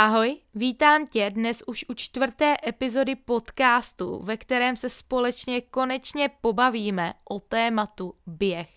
Ahoj, 0.00 0.36
vítám 0.54 1.06
tě 1.06 1.30
dnes 1.30 1.62
už 1.66 1.84
u 1.88 1.94
čtvrté 1.94 2.56
epizody 2.66 3.16
podcastu, 3.16 4.20
ve 4.22 4.36
kterém 4.36 4.76
se 4.76 4.90
společně 4.90 5.60
konečně 5.60 6.30
pobavíme 6.40 7.14
o 7.30 7.40
tématu 7.40 8.14
běh. 8.26 8.68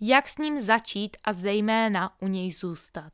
Jak 0.00 0.28
s 0.28 0.38
ním 0.38 0.60
začít 0.60 1.16
a 1.24 1.32
zejména 1.32 2.10
u 2.20 2.28
něj 2.28 2.52
zůstat. 2.52 3.12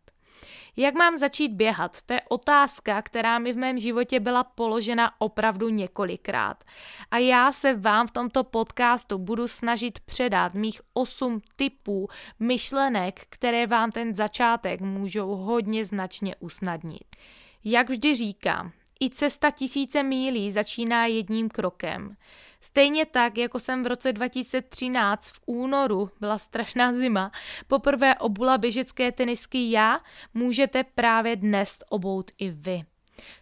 Jak 0.76 0.94
mám 0.94 1.18
začít 1.18 1.48
běhat? 1.48 2.02
To 2.02 2.12
je 2.12 2.20
otázka, 2.28 3.02
která 3.02 3.38
mi 3.38 3.52
v 3.52 3.56
mém 3.56 3.78
životě 3.78 4.20
byla 4.20 4.44
položena 4.44 5.20
opravdu 5.20 5.68
několikrát. 5.68 6.64
A 7.10 7.18
já 7.18 7.52
se 7.52 7.74
vám 7.74 8.06
v 8.06 8.10
tomto 8.10 8.44
podcastu 8.44 9.18
budu 9.18 9.48
snažit 9.48 10.00
předat 10.00 10.54
mých 10.54 10.80
osm 10.92 11.40
typů 11.56 12.08
myšlenek, 12.38 13.26
které 13.28 13.66
vám 13.66 13.90
ten 13.90 14.14
začátek 14.14 14.80
můžou 14.80 15.36
hodně 15.36 15.84
značně 15.84 16.36
usnadnit. 16.36 17.16
Jak 17.64 17.90
vždy 17.90 18.14
říkám, 18.14 18.72
i 19.00 19.10
cesta 19.10 19.50
tisíce 19.50 20.02
mílí 20.02 20.52
začíná 20.52 21.06
jedním 21.06 21.48
krokem. 21.48 22.16
Stejně 22.60 23.06
tak, 23.06 23.38
jako 23.38 23.58
jsem 23.58 23.82
v 23.82 23.86
roce 23.86 24.12
2013 24.12 25.28
v 25.30 25.40
únoru, 25.46 26.10
byla 26.20 26.38
strašná 26.38 26.92
zima, 26.92 27.32
poprvé 27.66 28.14
obula 28.14 28.58
běžecké 28.58 29.12
tenisky 29.12 29.70
já, 29.70 30.00
můžete 30.34 30.84
právě 30.84 31.36
dnes 31.36 31.78
obout 31.88 32.30
i 32.38 32.50
vy. 32.50 32.84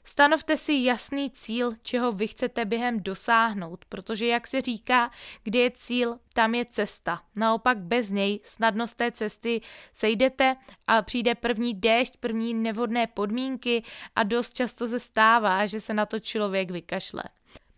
Stanovte 0.04 0.56
si 0.56 0.72
jasný 0.72 1.30
cíl, 1.30 1.72
čeho 1.82 2.12
vy 2.12 2.28
chcete 2.28 2.64
během 2.64 3.02
dosáhnout, 3.02 3.84
protože 3.84 4.26
jak 4.26 4.46
se 4.46 4.60
říká, 4.60 5.10
kde 5.42 5.58
je 5.58 5.70
cíl, 5.70 6.18
tam 6.34 6.54
je 6.54 6.64
cesta. 6.64 7.20
Naopak 7.36 7.78
bez 7.78 8.10
něj 8.10 8.40
snadno 8.44 8.86
z 8.86 8.94
té 8.94 9.12
cesty 9.12 9.60
sejdete 9.92 10.56
a 10.86 11.02
přijde 11.02 11.34
první 11.34 11.74
déšť, 11.74 12.16
první 12.16 12.54
nevhodné 12.54 13.06
podmínky 13.06 13.82
a 14.16 14.22
dost 14.22 14.54
často 14.54 14.88
se 14.88 15.00
stává, 15.00 15.66
že 15.66 15.80
se 15.80 15.94
na 15.94 16.06
to 16.06 16.20
člověk 16.20 16.70
vykašle. 16.70 17.22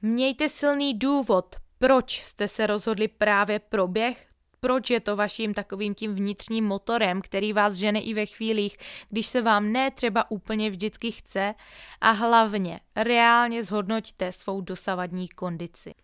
Mějte 0.03 0.49
silný 0.49 0.95
důvod, 0.95 1.57
proč 1.79 2.25
jste 2.25 2.49
se 2.49 2.67
rozhodli 2.67 3.09
právě 3.09 3.59
pro 3.59 3.89
běh, 3.89 4.29
proč 4.61 4.91
je 4.91 5.01
to 5.01 5.17
vaším 5.17 5.55
takovým 5.55 5.95
tím 5.95 6.14
vnitřním 6.14 6.64
motorem, 6.64 7.23
který 7.23 7.53
vás 7.53 7.75
žene 7.75 8.01
i 8.01 8.14
ve 8.14 8.27
chvílích, 8.27 8.78
když 9.09 9.27
se 9.27 9.42
vám 9.42 9.73
ne 9.73 9.91
třeba 9.91 10.31
úplně 10.31 10.70
vždycky 10.70 11.12
chce 11.12 11.55
a 12.01 12.11
hlavně 12.11 12.81
reálně 12.97 13.64
zhodnoťte 13.64 14.33
svou 14.33 14.61
dosavadní 14.61 15.29
kondici. 15.29 15.95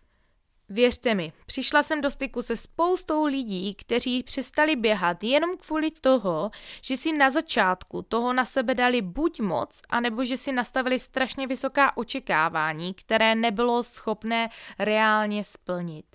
Věřte 0.69 1.15
mi, 1.15 1.33
přišla 1.45 1.83
jsem 1.83 2.01
do 2.01 2.11
styku 2.11 2.41
se 2.41 2.57
spoustou 2.57 3.25
lidí, 3.25 3.75
kteří 3.75 4.23
přestali 4.23 4.75
běhat 4.75 5.23
jenom 5.23 5.57
kvůli 5.57 5.91
toho, 5.91 6.51
že 6.81 6.97
si 6.97 7.11
na 7.11 7.29
začátku 7.29 8.01
toho 8.01 8.33
na 8.33 8.45
sebe 8.45 8.75
dali 8.75 9.01
buď 9.01 9.39
moc, 9.39 9.81
anebo 9.89 10.25
že 10.25 10.37
si 10.37 10.51
nastavili 10.51 10.99
strašně 10.99 11.47
vysoká 11.47 11.97
očekávání, 11.97 12.93
které 12.93 13.35
nebylo 13.35 13.83
schopné 13.83 14.49
reálně 14.79 15.43
splnit. 15.43 16.05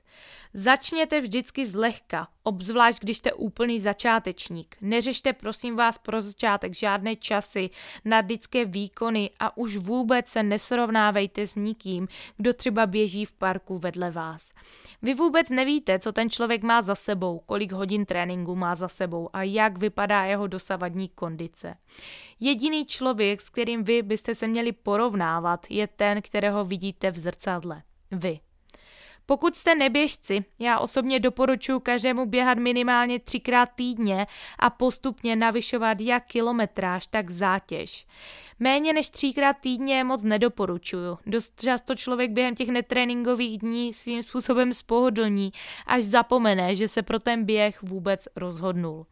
Začněte 0.54 1.20
vždycky 1.20 1.66
zlehka, 1.66 2.28
obzvlášť 2.42 3.00
když 3.00 3.16
jste 3.16 3.32
úplný 3.32 3.80
začátečník. 3.80 4.76
Neřešte 4.80 5.32
prosím 5.32 5.76
vás 5.76 5.98
pro 5.98 6.22
začátek 6.22 6.74
žádné 6.74 7.16
časy, 7.16 7.70
nadlické 8.04 8.64
výkony 8.64 9.30
a 9.38 9.56
už 9.56 9.76
vůbec 9.76 10.28
se 10.28 10.42
nesrovnávejte 10.42 11.46
s 11.46 11.54
nikým, 11.54 12.08
kdo 12.36 12.54
třeba 12.54 12.86
běží 12.86 13.24
v 13.24 13.32
parku 13.32 13.78
vedle 13.78 14.10
vás. 14.10 14.52
Vy 15.02 15.14
vůbec 15.14 15.48
nevíte, 15.48 15.98
co 15.98 16.12
ten 16.12 16.30
člověk 16.30 16.62
má 16.62 16.82
za 16.82 16.94
sebou, 16.94 17.38
kolik 17.46 17.72
hodin 17.72 18.06
tréninku 18.06 18.54
má 18.54 18.74
za 18.74 18.88
sebou 18.88 19.30
a 19.32 19.42
jak 19.42 19.78
vypadá 19.78 20.24
jeho 20.24 20.46
dosavadní 20.46 21.08
kondice. 21.08 21.76
Jediný 22.40 22.86
člověk, 22.86 23.40
s 23.40 23.50
kterým 23.50 23.84
vy 23.84 24.02
byste 24.02 24.34
se 24.34 24.48
měli 24.48 24.72
porovnávat, 24.72 25.66
je 25.70 25.86
ten, 25.86 26.22
kterého 26.22 26.64
vidíte 26.64 27.10
v 27.10 27.18
zrcadle. 27.18 27.82
Vy. 28.10 28.40
Pokud 29.30 29.56
jste 29.56 29.74
neběžci, 29.74 30.44
já 30.58 30.78
osobně 30.78 31.20
doporučuji 31.20 31.80
každému 31.80 32.26
běhat 32.26 32.58
minimálně 32.58 33.18
třikrát 33.18 33.68
týdně 33.74 34.26
a 34.58 34.70
postupně 34.70 35.36
navyšovat 35.36 36.00
jak 36.00 36.26
kilometráž, 36.26 37.06
tak 37.06 37.30
zátěž. 37.30 38.06
Méně 38.58 38.92
než 38.92 39.10
třikrát 39.10 39.56
týdně 39.60 40.04
moc 40.04 40.22
nedoporučuju. 40.22 41.18
Dost 41.26 41.60
často 41.60 41.94
člověk 41.94 42.30
během 42.30 42.54
těch 42.54 42.68
netréninkových 42.68 43.58
dní 43.58 43.92
svým 43.92 44.22
způsobem 44.22 44.74
spohodlní, 44.74 45.52
až 45.86 46.04
zapomene, 46.04 46.76
že 46.76 46.88
se 46.88 47.02
pro 47.02 47.18
ten 47.18 47.44
běh 47.44 47.82
vůbec 47.82 48.28
rozhodnul. 48.36 49.06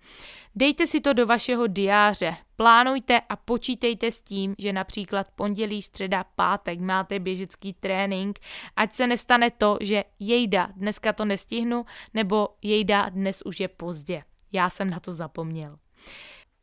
Dejte 0.61 0.87
si 0.87 1.01
to 1.01 1.13
do 1.13 1.27
vašeho 1.27 1.67
diáře, 1.67 2.37
plánujte 2.57 3.21
a 3.29 3.37
počítejte 3.37 4.13
s 4.13 4.23
tím, 4.23 4.55
že 4.59 4.73
například 4.73 5.27
pondělí, 5.31 5.83
středa, 5.83 6.25
pátek 6.25 6.81
máte 6.81 7.19
běžecký 7.19 7.73
trénink, 7.73 8.39
ať 8.77 8.95
se 8.95 9.07
nestane 9.07 9.51
to, 9.51 9.79
že 9.81 10.05
jejda, 10.19 10.69
dneska 10.77 11.13
to 11.13 11.25
nestihnu, 11.25 11.85
nebo 12.15 12.49
jejda, 12.63 13.09
dnes 13.09 13.43
už 13.43 13.61
je 13.61 13.69
pozdě. 13.69 14.23
Já 14.53 14.71
jsem 14.71 14.91
na 14.91 15.01
to 15.01 15.13
zapomněl. 15.13 15.79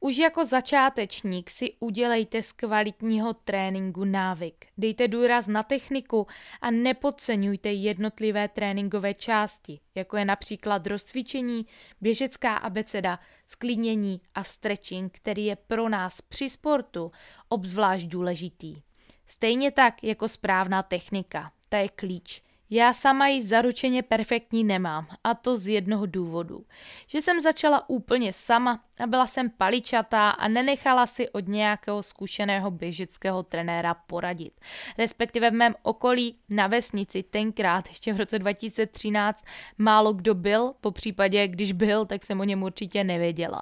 Už 0.05 0.17
jako 0.17 0.45
začátečník 0.45 1.49
si 1.49 1.73
udělejte 1.79 2.43
z 2.43 2.51
kvalitního 2.51 3.33
tréninku 3.33 4.03
návyk. 4.03 4.65
Dejte 4.77 5.07
důraz 5.07 5.47
na 5.47 5.63
techniku 5.63 6.27
a 6.61 6.71
nepodceňujte 6.71 7.71
jednotlivé 7.71 8.47
tréninkové 8.47 9.13
části, 9.13 9.79
jako 9.95 10.17
je 10.17 10.25
například 10.25 10.87
rozcvičení, 10.87 11.65
běžecká 12.01 12.55
abeceda, 12.55 13.19
sklidnění 13.47 14.21
a 14.35 14.43
stretching, 14.43 15.13
který 15.13 15.45
je 15.45 15.55
pro 15.55 15.89
nás 15.89 16.21
při 16.21 16.49
sportu 16.49 17.11
obzvlášť 17.49 18.05
důležitý. 18.07 18.81
Stejně 19.27 19.71
tak 19.71 20.03
jako 20.03 20.27
správná 20.27 20.83
technika, 20.83 21.51
ta 21.69 21.77
je 21.77 21.89
klíč. 21.89 22.44
Já 22.69 22.93
sama 22.93 23.27
ji 23.27 23.43
zaručeně 23.43 24.03
perfektní 24.03 24.63
nemám 24.63 25.07
a 25.23 25.33
to 25.33 25.57
z 25.57 25.67
jednoho 25.67 26.05
důvodu. 26.05 26.65
Že 27.07 27.21
jsem 27.21 27.41
začala 27.41 27.89
úplně 27.89 28.33
sama 28.33 28.83
a 28.99 29.07
byla 29.07 29.27
jsem 29.27 29.49
paličatá 29.49 30.29
a 30.29 30.47
nenechala 30.47 31.07
si 31.07 31.29
od 31.29 31.47
nějakého 31.47 32.03
zkušeného 32.03 32.71
běžického 32.71 33.43
trenéra 33.43 33.93
poradit. 33.93 34.53
Respektive 34.97 35.51
v 35.51 35.53
mém 35.53 35.75
okolí 35.83 36.35
na 36.49 36.67
vesnici 36.67 37.23
tenkrát, 37.23 37.87
ještě 37.89 38.13
v 38.13 38.17
roce 38.17 38.39
2013, 38.39 39.45
málo 39.77 40.13
kdo 40.13 40.35
byl, 40.35 40.73
po 40.81 40.91
případě 40.91 41.47
když 41.47 41.71
byl, 41.71 42.05
tak 42.05 42.23
jsem 42.23 42.39
o 42.39 42.43
něm 42.43 42.63
určitě 42.63 43.03
nevěděla. 43.03 43.61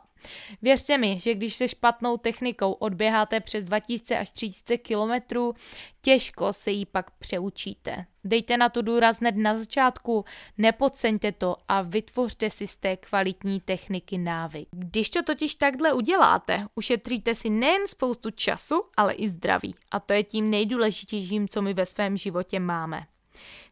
Věřte 0.62 0.98
mi, 0.98 1.20
že 1.20 1.36
když 1.36 1.56
se 1.56 1.68
špatnou 1.68 2.18
technikou 2.18 2.72
odběháte 2.72 3.40
přes 3.40 3.66
2000 3.66 4.18
až 4.18 4.32
3000 4.32 4.78
kilometrů, 4.78 5.54
těžko 6.02 6.54
se 6.54 6.72
jí 6.72 6.86
pak 6.86 7.12
přeučíte. 7.12 8.06
Dejte 8.24 8.58
na 8.58 8.70
to 8.70 8.82
důraz 8.82 9.20
hned 9.20 9.36
na 9.36 9.58
začátku, 9.58 10.26
nepodceňte 10.58 11.32
to 11.32 11.56
a 11.68 11.82
vytvořte 11.82 12.50
si 12.50 12.68
z 12.68 12.76
té 12.76 12.98
kvalitní 12.98 13.62
techniky 13.62 14.18
návyk. 14.18 14.68
Když 14.72 15.10
to 15.10 15.24
totiž 15.24 15.56
takhle 15.56 15.94
uděláte, 15.94 16.66
ušetříte 16.76 17.36
si 17.36 17.50
nejen 17.50 17.88
spoustu 17.88 18.30
času, 18.32 18.84
ale 18.98 19.14
i 19.14 19.30
zdraví. 19.30 19.76
A 19.92 20.00
to 20.00 20.14
je 20.14 20.24
tím 20.24 20.50
nejdůležitějším, 20.50 21.48
co 21.48 21.62
my 21.62 21.74
ve 21.74 21.86
svém 21.86 22.18
životě 22.18 22.60
máme. 22.60 23.06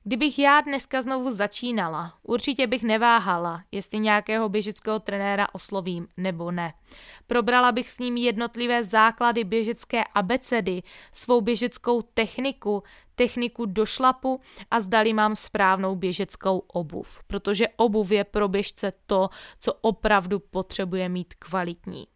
Kdybych 0.04 0.40
já 0.40 0.62
dneska 0.62 1.02
znovu 1.02 1.32
začínala, 1.32 2.14
určitě 2.24 2.68
bych 2.68 2.84
neváhala, 2.84 3.64
jestli 3.72 4.00
nějakého 4.00 4.50
běžeckého 4.50 5.00
trenéra 5.00 5.48
oslovím 5.54 6.08
nebo 6.18 6.52
ne. 6.52 6.74
Probrala 7.28 7.72
bych 7.72 7.90
s 7.90 8.00
ním 8.00 8.18
jednotlivé 8.18 8.84
základy 8.84 9.44
běžecké 9.44 10.04
abecedy, 10.04 10.84
svou 11.14 11.42
běžeckou 11.42 12.02
techniku, 12.02 12.84
techniku 13.16 13.66
do 13.66 13.86
šlapu 13.86 14.42
a 14.72 14.82
zdali 14.82 15.14
mám 15.14 15.36
správnou 15.36 15.96
běžeckou 15.96 16.58
obuv, 16.58 17.24
protože 17.28 17.68
obuv 17.76 18.12
je 18.12 18.24
pro 18.24 18.48
běžce 18.48 18.92
to, 19.06 19.30
co 19.60 19.74
opravdu 19.74 20.40
potřebuje 20.40 21.10
mít 21.10 21.34
kvalitní. 21.34 22.08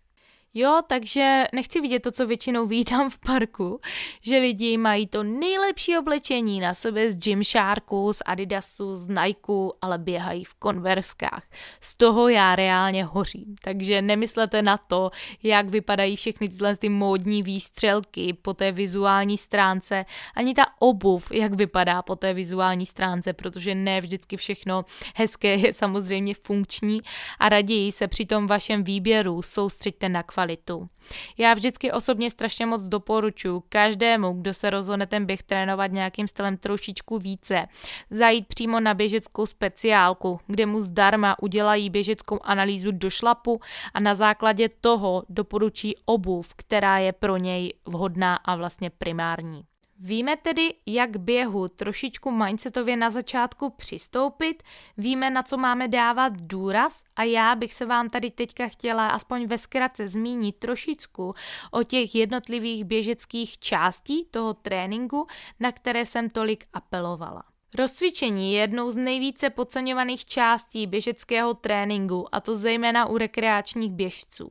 Jo, 0.57 0.81
takže 0.87 1.43
nechci 1.53 1.81
vidět 1.81 1.99
to, 1.99 2.11
co 2.11 2.27
většinou 2.27 2.65
vídám 2.65 3.09
v 3.09 3.17
parku, 3.17 3.79
že 4.21 4.37
lidi 4.37 4.77
mají 4.77 5.07
to 5.07 5.23
nejlepší 5.23 5.97
oblečení 5.97 6.59
na 6.59 6.73
sobě 6.73 7.11
z 7.11 7.17
Gymsharku, 7.17 8.13
z 8.13 8.21
Adidasu, 8.25 8.97
z 8.97 9.07
Nike, 9.07 9.53
ale 9.81 9.97
běhají 9.97 10.43
v 10.43 10.53
konverskách. 10.53 11.43
Z 11.81 11.95
toho 11.95 12.29
já 12.29 12.55
reálně 12.55 13.05
hořím. 13.05 13.55
Takže 13.61 14.01
nemyslete 14.01 14.61
na 14.61 14.77
to, 14.77 15.11
jak 15.43 15.69
vypadají 15.69 16.15
všechny 16.15 16.49
tyhle 16.49 16.77
ty 16.77 16.89
módní 16.89 17.43
výstřelky 17.43 18.33
po 18.41 18.53
té 18.53 18.71
vizuální 18.71 19.37
stránce, 19.37 20.05
ani 20.35 20.53
ta 20.53 20.65
obuv, 20.79 21.31
jak 21.31 21.53
vypadá 21.53 22.01
po 22.01 22.15
té 22.15 22.33
vizuální 22.33 22.85
stránce, 22.85 23.33
protože 23.33 23.75
ne 23.75 24.01
vždycky 24.01 24.37
všechno 24.37 24.85
hezké 25.15 25.55
je 25.55 25.73
samozřejmě 25.73 26.33
funkční 26.33 27.01
a 27.39 27.49
raději 27.49 27.91
se 27.91 28.07
při 28.07 28.25
tom 28.25 28.47
vašem 28.47 28.83
výběru 28.83 29.41
soustřeďte 29.41 30.09
na 30.09 30.23
kvalitu 30.23 30.44
kvalitu. 30.45 30.89
Já 31.37 31.53
vždycky 31.53 31.91
osobně 31.91 32.31
strašně 32.31 32.65
moc 32.65 32.83
doporučuji 32.83 33.63
každému, 33.69 34.33
kdo 34.33 34.53
se 34.53 34.69
rozhodne 34.69 35.07
ten 35.07 35.25
běh 35.25 35.43
trénovat 35.43 35.91
nějakým 35.91 36.27
stylem 36.27 36.57
trošičku 36.57 37.19
více, 37.19 37.67
zajít 38.09 38.47
přímo 38.47 38.79
na 38.79 38.93
běžeckou 38.93 39.45
speciálku, 39.45 40.39
kde 40.47 40.65
mu 40.65 40.79
zdarma 40.79 41.35
udělají 41.41 41.89
běžeckou 41.89 42.39
analýzu 42.43 42.91
do 42.91 43.09
šlapu 43.09 43.59
a 43.93 43.99
na 43.99 44.15
základě 44.15 44.69
toho 44.81 45.23
doporučí 45.29 45.95
obuv, 46.05 46.53
která 46.55 46.97
je 46.97 47.13
pro 47.13 47.37
něj 47.37 47.73
vhodná 47.85 48.35
a 48.35 48.55
vlastně 48.55 48.89
primární. 48.89 49.63
Víme 49.99 50.37
tedy, 50.37 50.73
jak 50.85 51.17
běhu 51.17 51.67
trošičku 51.67 52.31
mindsetově 52.31 52.97
na 52.97 53.11
začátku 53.11 53.69
přistoupit, 53.69 54.63
víme, 54.97 55.29
na 55.29 55.43
co 55.43 55.57
máme 55.57 55.87
dávat 55.87 56.33
důraz 56.41 57.03
a 57.15 57.23
já 57.23 57.55
bych 57.55 57.73
se 57.73 57.85
vám 57.85 58.09
tady 58.09 58.31
teďka 58.31 58.67
chtěla 58.67 59.07
aspoň 59.07 59.47
ve 59.47 59.57
zkratce 59.57 60.07
zmínit 60.07 60.55
trošičku 60.55 61.35
o 61.71 61.83
těch 61.83 62.15
jednotlivých 62.15 62.85
běžeckých 62.85 63.59
částí 63.59 64.27
toho 64.31 64.53
tréninku, 64.53 65.27
na 65.59 65.71
které 65.71 66.05
jsem 66.05 66.29
tolik 66.29 66.65
apelovala. 66.73 67.43
Rozcvičení 67.75 68.53
je 68.53 68.59
jednou 68.59 68.91
z 68.91 68.95
nejvíce 68.95 69.49
podceňovaných 69.49 70.25
částí 70.25 70.87
běžeckého 70.87 71.53
tréninku, 71.53 72.35
a 72.35 72.39
to 72.39 72.57
zejména 72.57 73.05
u 73.05 73.17
rekreačních 73.17 73.91
běžců. 73.91 74.49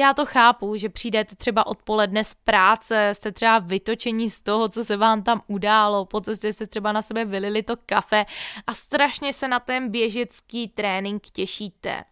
Já 0.00 0.14
to 0.14 0.26
chápu, 0.26 0.76
že 0.76 0.88
přijdete 0.88 1.36
třeba 1.36 1.66
odpoledne 1.66 2.24
z 2.24 2.34
práce, 2.34 3.10
jste 3.12 3.32
třeba 3.32 3.58
vytočení 3.58 4.30
z 4.30 4.40
toho, 4.40 4.68
co 4.68 4.84
se 4.84 4.96
vám 4.96 5.22
tam 5.22 5.42
událo, 5.46 6.04
po 6.04 6.20
cestě 6.20 6.52
se 6.52 6.66
třeba 6.66 6.92
na 6.92 7.02
sebe 7.02 7.24
vylili 7.24 7.62
to 7.62 7.74
kafe 7.86 8.26
a 8.66 8.74
strašně 8.74 9.32
se 9.32 9.48
na 9.48 9.60
ten 9.60 9.90
běžecký 9.90 10.68
trénink 10.68 11.22
těšíte. 11.32 12.04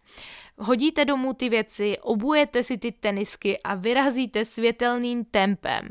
Hodíte 0.57 1.05
domů 1.05 1.33
ty 1.33 1.49
věci, 1.49 1.97
obujete 2.01 2.63
si 2.63 2.77
ty 2.77 2.91
tenisky 2.91 3.59
a 3.59 3.75
vyrazíte 3.75 4.45
světelným 4.45 5.25
tempem. 5.25 5.89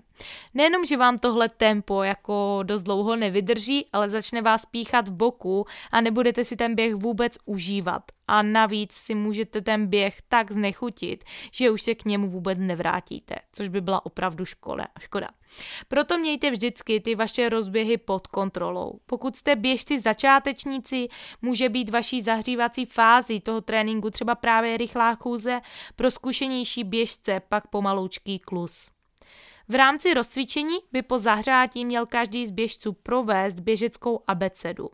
Nejenom, 0.55 0.85
že 0.85 0.97
vám 0.97 1.19
tohle 1.19 1.49
tempo 1.49 2.03
jako 2.03 2.61
dost 2.63 2.83
dlouho 2.83 3.17
nevydrží, 3.17 3.87
ale 3.93 4.11
začne 4.11 4.43
vás 4.43 4.67
píchat 4.67 5.09
v 5.09 5.13
boku 5.13 5.67
a 5.91 6.01
nebudete 6.01 6.45
si 6.45 6.57
ten 6.57 6.75
běh 6.75 6.95
vůbec 6.95 7.39
užívat. 7.45 8.03
A 8.29 8.43
navíc 8.43 8.93
si 8.93 9.15
můžete 9.15 9.61
ten 9.61 9.87
běh 9.87 10.23
tak 10.29 10.53
znechutit, 10.53 11.25
že 11.53 11.71
už 11.71 11.83
se 11.83 11.95
k 11.95 12.05
němu 12.05 12.29
vůbec 12.29 12.59
nevrátíte, 12.59 13.35
což 13.53 13.69
by 13.69 13.81
byla 13.81 14.07
opravdu 14.07 14.45
škoda. 14.45 14.87
škoda. 15.01 15.29
Proto 15.89 16.19
mějte 16.19 16.51
vždycky 16.51 17.01
ty 17.01 17.15
vaše 17.15 17.49
rozběhy 17.49 17.97
pod 17.97 18.27
kontrolou. 18.27 19.01
Pokud 19.07 19.37
jste 19.37 19.57
běžci 19.57 20.01
začátečníci, 20.01 21.09
může 21.43 21.69
být 21.69 21.91
vaší 21.91 22.23
zahřívací 22.23 22.87
fázi 22.87 23.41
toho 23.41 23.61
tréninku 23.61 24.11
třeba 24.11 24.35
právě 24.35 24.77
rychlá 24.77 25.15
chůze, 25.15 25.61
pro 25.97 26.11
zkušenější 26.11 26.85
běžce 26.85 27.41
pak 27.49 27.67
pomaloučký 27.67 28.39
klus. 28.39 28.91
V 29.69 29.75
rámci 29.75 30.15
rozcvičení 30.15 30.79
by 30.93 31.03
po 31.03 31.19
zahřátí 31.19 31.85
měl 31.85 32.07
každý 32.07 32.47
z 32.47 32.51
běžců 32.51 32.93
provést 32.93 33.61
běžeckou 33.61 34.23
abecedu. 34.27 34.91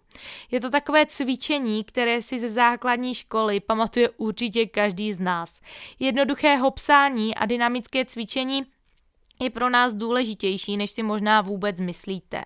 Je 0.51 0.61
to 0.61 0.71
takové 0.71 1.07
cvičení, 1.07 1.85
které 1.85 2.23
si 2.23 2.41
ze 2.41 2.49
základní 2.49 3.15
školy 3.15 3.61
pamatuje 3.61 4.11
určitě 4.11 4.67
každý 4.67 5.13
z 5.13 5.21
nás. 5.21 5.61
Jednoduché 5.99 6.59
psání 6.75 7.35
a 7.35 7.47
dynamické 7.47 8.05
cvičení 8.05 8.63
je 9.41 9.51
pro 9.51 9.71
nás 9.71 9.95
důležitější, 9.95 10.77
než 10.77 10.91
si 10.91 11.03
možná 11.03 11.41
vůbec 11.41 11.81
myslíte. 11.81 12.43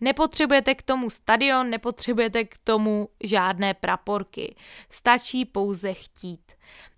Nepotřebujete 0.00 0.74
k 0.74 0.82
tomu 0.82 1.10
stadion, 1.10 1.70
nepotřebujete 1.70 2.44
k 2.44 2.58
tomu 2.64 3.08
žádné 3.22 3.74
praporky. 3.74 4.56
Stačí 4.90 5.44
pouze 5.44 5.94
chtít. 5.94 6.40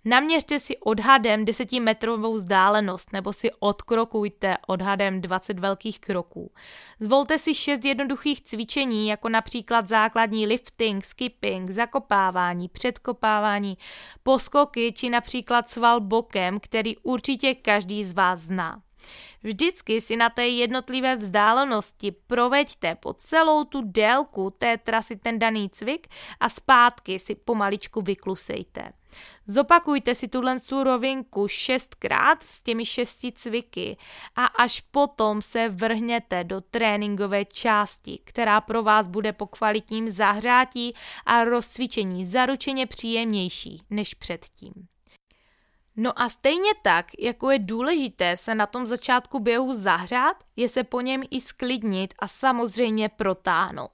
Naměřte 0.05 0.59
si 0.59 0.77
odhadem 0.77 1.45
desetimetrovou 1.45 2.33
vzdálenost 2.33 3.13
nebo 3.13 3.33
si 3.33 3.51
odkrokujte 3.59 4.57
odhadem 4.67 5.21
20 5.21 5.59
velkých 5.59 5.99
kroků. 5.99 6.51
Zvolte 6.99 7.39
si 7.39 7.55
šest 7.55 7.85
jednoduchých 7.85 8.41
cvičení, 8.41 9.07
jako 9.07 9.29
například 9.29 9.87
základní 9.87 10.47
lifting, 10.47 11.05
skipping, 11.05 11.69
zakopávání, 11.71 12.69
předkopávání, 12.69 13.77
poskoky 14.23 14.93
či 14.93 15.09
například 15.09 15.69
sval 15.69 16.01
bokem, 16.01 16.59
který 16.59 16.97
určitě 16.97 17.55
každý 17.55 18.05
z 18.05 18.13
vás 18.13 18.39
zná. 18.39 18.81
Vždycky 19.43 20.01
si 20.01 20.15
na 20.15 20.29
té 20.29 20.47
jednotlivé 20.47 21.15
vzdálenosti 21.15 22.11
proveďte 22.11 22.95
po 22.95 23.13
celou 23.13 23.63
tu 23.63 23.81
délku 23.85 24.49
té 24.57 24.77
trasy 24.77 25.15
ten 25.15 25.39
daný 25.39 25.69
cvik 25.69 26.07
a 26.39 26.49
zpátky 26.49 27.19
si 27.19 27.35
pomaličku 27.35 28.01
vyklusejte. 28.01 28.91
Zopakujte 29.47 30.15
si 30.15 30.27
tuhle 30.27 30.57
rovinku 30.83 31.47
šestkrát 31.47 32.43
s 32.43 32.61
těmi 32.61 32.85
šesti 32.85 33.31
cviky 33.31 33.97
a 34.35 34.45
až 34.45 34.81
potom 34.81 35.41
se 35.41 35.69
vrhněte 35.69 36.43
do 36.43 36.61
tréninkové 36.61 37.45
části, 37.45 38.19
která 38.23 38.61
pro 38.61 38.83
vás 38.83 39.07
bude 39.07 39.33
po 39.33 39.47
kvalitním 39.47 40.11
zahřátí 40.11 40.93
a 41.25 41.43
rozcvičení 41.43 42.25
zaručeně 42.25 42.87
příjemnější 42.87 43.81
než 43.89 44.13
předtím. 44.13 44.73
No 45.97 46.21
a 46.21 46.29
stejně 46.29 46.71
tak, 46.81 47.05
jako 47.19 47.51
je 47.51 47.59
důležité 47.59 48.37
se 48.37 48.55
na 48.55 48.65
tom 48.65 48.87
začátku 48.87 49.39
běhu 49.39 49.73
zahřát, 49.73 50.43
je 50.55 50.69
se 50.69 50.83
po 50.83 51.01
něm 51.01 51.23
i 51.31 51.41
sklidnit 51.41 52.13
a 52.19 52.27
samozřejmě 52.27 53.09
protáhnout. 53.09 53.91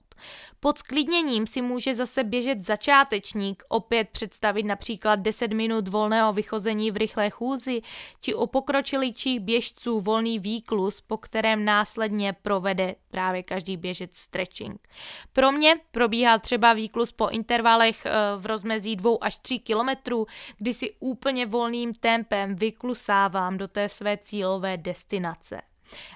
Pod 0.60 0.78
sklidněním 0.78 1.48
si 1.48 1.62
může 1.62 1.96
zase 1.96 2.24
běžet 2.24 2.62
začátečník 2.62 3.64
opět 3.68 4.10
představit 4.10 4.64
například 4.64 5.16
10 5.16 5.54
minut 5.54 5.88
volného 5.88 6.34
vychození 6.34 6.92
v 6.92 6.98
rychlé 6.98 7.30
chůzi, 7.30 7.82
či 8.22 8.34
o 8.34 8.48
pokročilíčích 8.48 9.40
běžců 9.40 10.00
volný 10.00 10.40
výklus, 10.40 11.02
po 11.02 11.18
kterém 11.18 11.66
následně 11.66 12.34
provede 12.42 12.96
právě 13.12 13.44
každý 13.44 13.78
běžec 13.78 14.18
stretching. 14.18 14.88
Pro 15.34 15.52
mě 15.52 15.76
probíhá 15.92 16.38
třeba 16.38 16.74
výklus 16.74 17.12
po 17.12 17.28
intervalech 17.28 18.06
eh, 18.06 18.12
v 18.38 18.46
rozmezí 18.46 18.96
2 18.96 19.12
až 19.22 19.38
3 19.38 19.60
kilometrů, 19.60 20.28
kdy 20.58 20.74
si 20.74 20.96
úplně 21.00 21.46
volným 21.46 21.94
tempem 21.94 22.56
vyklusávám 22.56 23.58
do 23.58 23.68
té 23.68 23.90
své 23.90 24.18
cílové 24.18 24.78
destinace 24.78 25.62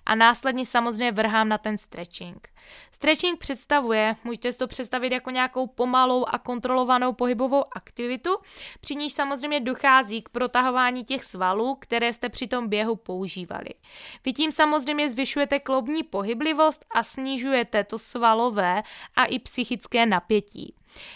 a 0.06 0.16
následně 0.16 0.66
samozřejmě 0.66 1.12
vrhám 1.12 1.50
na 1.50 1.58
ten 1.58 1.78
stretching. 1.78 2.50
Stretching 2.92 3.40
představuje, 3.40 4.16
můžete 4.24 4.54
si 4.54 4.58
to 4.58 4.68
představit 4.68 5.12
jako 5.12 5.30
nějakou 5.30 5.68
pomalou 5.68 6.26
a 6.26 6.38
kontrolovanou 6.38 7.14
pohybovou 7.14 7.64
aktivitu, 7.76 8.38
při 8.82 8.96
níž 8.96 9.14
samozřejmě 9.14 9.60
dochází 9.60 10.22
k 10.22 10.30
protahování 10.30 11.04
těch 11.04 11.26
svalů, 11.26 11.76
které 11.80 12.14
jste 12.14 12.30
při 12.30 12.48
tom 12.48 12.68
běhu 12.68 12.96
používali. 12.96 13.70
Vy 14.26 14.34
tím 14.34 14.52
samozřejmě 14.52 15.10
zvyšujete 15.10 15.60
kloubní 15.60 16.04
pohyblivost 16.04 16.86
a 16.92 17.04
snižujete 17.04 17.84
to 17.84 18.00
svalové 18.00 18.84
a 19.16 19.26
i 19.26 19.40
psychické 19.40 20.06
napětí. 20.06 20.74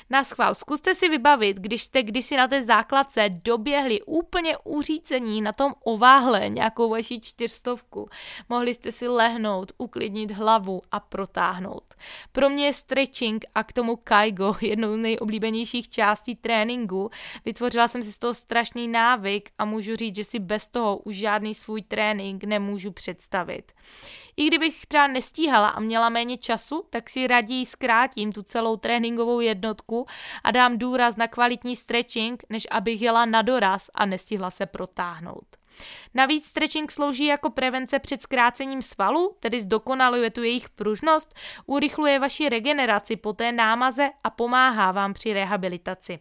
Na 0.10 0.24
schvál, 0.24 0.56
zkuste 0.56 0.96
si 0.96 1.10
vybavit, 1.10 1.58
když 1.58 1.84
jste 1.84 2.04
kdysi 2.04 2.38
na 2.38 2.48
té 2.48 2.64
základce 2.64 3.30
doběhli 3.30 4.02
úplně 4.02 4.58
uřícení 4.58 5.42
na 5.42 5.52
tom 5.52 5.74
ováhle 5.84 6.50
nějakou 6.50 6.90
vaši 6.90 7.20
čtyřstovku. 7.22 8.10
Mohli 8.50 8.74
jste 8.74 8.92
si 8.92 9.08
lehnout, 9.08 9.72
uklidnit 9.78 10.32
hlavu 10.32 10.82
a 10.92 11.00
protáhnout. 11.00 11.94
Pro 12.32 12.50
mě 12.50 12.66
je 12.66 12.74
stretching 12.74 13.46
a 13.56 13.64
k 13.64 13.74
tomu 13.74 13.96
kaigo 13.96 14.56
jednou 14.62 14.96
z 14.96 14.98
nejoblíbenějších 14.98 15.90
částí 15.90 16.36
tréninku. 16.36 17.10
Vytvořila 17.46 17.88
jsem 17.88 18.04
si 18.04 18.14
z 18.14 18.18
toho 18.18 18.34
strašný 18.34 18.88
návyk 18.88 19.50
a 19.58 19.66
můžu 19.66 19.96
říct, 19.96 20.16
že 20.16 20.24
si 20.24 20.40
bez 20.40 20.68
toho 20.68 20.98
už 20.98 21.16
žádný 21.16 21.56
svůj 21.56 21.82
trénink 21.82 22.44
nemůžu 22.44 22.92
představit. 22.92 23.72
I 24.38 24.48
kdybych 24.48 24.86
třeba 24.86 25.08
nestíhala 25.08 25.68
a 25.68 25.80
měla 25.80 26.10
méně 26.10 26.38
času, 26.38 26.86
tak 26.90 27.10
si 27.10 27.28
raději 27.28 27.66
zkrátím 27.66 28.32
tu 28.32 28.44
celou 28.44 28.78
tréninkovou 28.78 29.40
jednotku 29.40 30.08
a 30.44 30.52
dám 30.52 30.78
důraz 30.78 31.16
na 31.16 31.28
kvalitní 31.28 31.76
stretching, 31.76 32.44
než 32.50 32.68
abych 32.72 33.02
jela 33.02 33.26
na 33.26 33.42
doraz 33.42 33.90
a 33.94 34.06
nestihla 34.06 34.52
se 34.52 34.66
protáhnout. 34.66 35.46
Navíc 36.14 36.46
stretching 36.46 36.92
slouží 36.92 37.26
jako 37.26 37.50
prevence 37.50 38.00
před 38.00 38.22
zkrácením 38.22 38.82
svalu, 38.82 39.36
tedy 39.40 39.62
zdokonaluje 39.62 40.30
tu 40.30 40.44
jejich 40.44 40.70
pružnost, 40.70 41.36
urychluje 41.66 42.20
vaši 42.20 42.50
regeneraci 42.50 43.16
po 43.16 43.34
té 43.34 43.52
námaze 43.52 44.10
a 44.24 44.30
pomáhá 44.30 44.92
vám 44.92 45.14
při 45.14 45.34
rehabilitaci. 45.34 46.20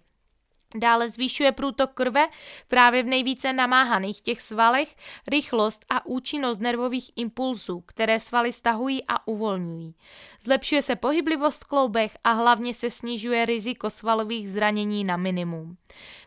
Dále 0.76 1.10
zvýšuje 1.10 1.52
průtok 1.52 1.92
krve 1.92 2.28
právě 2.68 3.02
v 3.02 3.06
nejvíce 3.06 3.52
namáhaných 3.52 4.20
těch 4.20 4.40
svalech, 4.40 4.96
rychlost 5.28 5.84
a 5.90 6.06
účinnost 6.06 6.58
nervových 6.58 7.10
impulsů, 7.16 7.80
které 7.80 8.20
svaly 8.20 8.52
stahují 8.52 9.04
a 9.08 9.26
uvolňují. 9.26 9.94
Zlepšuje 10.42 10.82
se 10.82 10.96
pohyblivost 10.96 11.64
v 11.64 11.66
kloubech 11.66 12.16
a 12.24 12.32
hlavně 12.32 12.74
se 12.74 12.90
snižuje 12.90 13.46
riziko 13.46 13.90
svalových 13.90 14.50
zranění 14.50 15.04
na 15.04 15.16
minimum. 15.16 15.76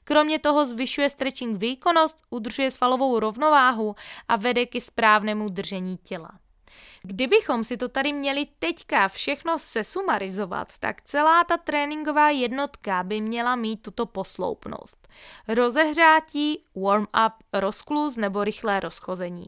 Kromě 0.03 0.39
toho 0.39 0.65
zvyšuje 0.65 1.09
stretching 1.09 1.57
výkonnost, 1.57 2.17
udržuje 2.29 2.71
svalovou 2.71 3.19
rovnováhu 3.19 3.95
a 4.27 4.35
vede 4.35 4.65
ke 4.65 4.81
správnému 4.81 5.49
držení 5.49 5.97
těla. 5.97 6.42
Kdybychom 7.07 7.63
si 7.63 7.77
to 7.77 7.89
tady 7.89 8.13
měli 8.13 8.47
teďka 8.59 9.07
všechno 9.07 9.59
sesumarizovat, 9.59 10.77
tak 10.79 11.01
celá 11.01 11.43
ta 11.43 11.57
tréninková 11.57 12.29
jednotka 12.29 13.03
by 13.03 13.21
měla 13.21 13.55
mít 13.55 13.81
tuto 13.81 14.05
posloupnost. 14.05 15.07
Rozehřátí, 15.47 16.61
warm-up, 16.75 17.31
rozkluz 17.53 18.17
nebo 18.17 18.43
rychlé 18.43 18.79
rozchození. 18.79 19.45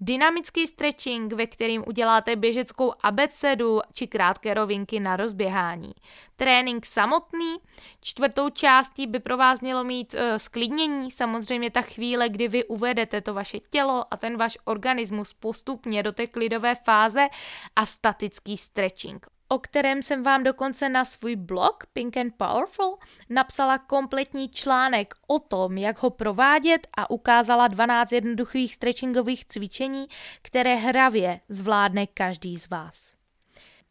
Dynamický 0.00 0.66
stretching, 0.66 1.32
ve 1.32 1.46
kterým 1.46 1.84
uděláte 1.86 2.36
běžeckou 2.36 2.92
abecedu 3.02 3.80
či 3.92 4.06
krátké 4.06 4.54
rovinky 4.54 5.00
na 5.00 5.16
rozběhání. 5.16 5.92
Trénink 6.36 6.86
samotný, 6.86 7.56
čtvrtou 8.00 8.50
částí 8.50 9.06
by 9.06 9.20
pro 9.20 9.36
vás 9.36 9.60
mělo 9.60 9.84
mít 9.84 10.14
uh, 10.14 10.20
sklidnění, 10.36 11.10
samozřejmě 11.10 11.70
ta 11.70 11.82
chvíle, 11.82 12.28
kdy 12.28 12.48
vy 12.48 12.64
uvedete 12.64 13.20
to 13.20 13.34
vaše 13.34 13.58
tělo 13.60 14.04
a 14.10 14.16
ten 14.16 14.36
váš 14.36 14.58
organismus 14.64 15.32
postupně 15.32 16.02
do 16.02 16.12
té 16.12 16.26
klidové 16.26 16.74
fáze 16.74 17.28
a 17.76 17.86
statický 17.86 18.56
stretching 18.56 19.26
o 19.48 19.58
kterém 19.58 20.02
jsem 20.02 20.22
vám 20.22 20.44
dokonce 20.44 20.88
na 20.88 21.04
svůj 21.04 21.36
blog 21.36 21.86
Pink 21.92 22.16
and 22.16 22.34
Powerful 22.36 22.98
napsala 23.30 23.78
kompletní 23.78 24.48
článek 24.48 25.14
o 25.26 25.38
tom, 25.38 25.78
jak 25.78 26.02
ho 26.02 26.10
provádět 26.10 26.86
a 26.96 27.10
ukázala 27.10 27.68
12 27.68 28.12
jednoduchých 28.12 28.74
stretchingových 28.74 29.44
cvičení, 29.44 30.06
které 30.42 30.74
hravě 30.74 31.40
zvládne 31.48 32.06
každý 32.06 32.58
z 32.58 32.70
vás. 32.70 33.16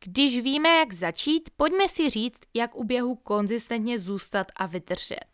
Když 0.04 0.40
víme, 0.40 0.70
jak 0.70 0.94
začít, 0.94 1.50
pojďme 1.58 1.90
si 1.90 2.10
říct, 2.10 2.40
jak 2.54 2.76
u 2.76 2.84
běhu 2.84 3.16
konzistentně 3.16 4.00
zůstat 4.00 4.48
a 4.56 4.66
vydržet. 4.66 5.26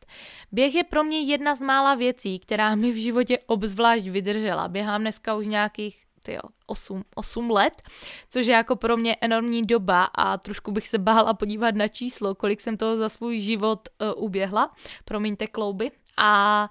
Běh 0.52 0.76
je 0.76 0.84
pro 0.84 1.04
mě 1.04 1.22
jedna 1.22 1.56
z 1.56 1.62
mála 1.62 1.96
věcí, 1.96 2.40
která 2.40 2.76
mi 2.76 2.92
v 2.92 3.02
životě 3.02 3.40
obzvlášť 3.46 4.06
vydržela. 4.06 4.68
Běhám 4.68 5.02
dneska 5.02 5.36
už 5.36 5.48
nějakých 5.48 6.04
tyjo, 6.24 6.42
8, 6.72 7.04
8 7.16 7.50
let, 7.50 7.82
což 8.30 8.46
je 8.46 8.54
jako 8.54 8.76
pro 8.76 8.98
mě 8.98 9.16
enormní 9.22 9.66
doba 9.66 10.04
a 10.04 10.38
trošku 10.38 10.72
bych 10.72 10.88
se 10.88 10.98
bála 10.98 11.34
podívat 11.34 11.76
na 11.76 11.88
číslo, 11.88 12.36
kolik 12.36 12.62
jsem 12.62 12.78
toho 12.78 12.98
za 12.98 13.10
svůj 13.10 13.40
život 13.40 13.90
uh, 14.18 14.24
uběhla. 14.24 14.72
Promiňte 15.06 15.48
klouby. 15.48 15.92
A, 16.18 16.70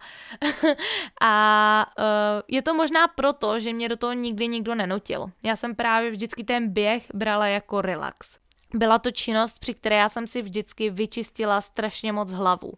a 1.21 1.87
uh, 1.99 2.05
je 2.49 2.63
to 2.63 2.75
možná 2.75 3.09
proto, 3.09 3.61
že 3.61 3.73
mě 3.73 3.89
do 3.89 3.97
toho 3.97 4.13
nikdy 4.13 4.49
nikdo 4.49 4.75
nenutil. 4.75 5.31
Já 5.43 5.57
jsem 5.57 5.75
právě 5.75 6.11
vždycky 6.11 6.45
ten 6.45 6.73
běh 6.73 7.07
brala 7.15 7.47
jako 7.47 7.81
relax. 7.81 8.39
Byla 8.75 8.99
to 8.99 9.11
činnost, 9.11 9.59
při 9.59 9.75
které 9.75 9.97
já 9.97 10.09
jsem 10.09 10.27
si 10.27 10.43
vždycky 10.43 10.91
vyčistila 10.91 11.61
strašně 11.61 12.13
moc 12.13 12.33
hlavu. 12.33 12.73